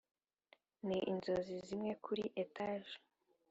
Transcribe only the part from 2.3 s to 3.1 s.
etage,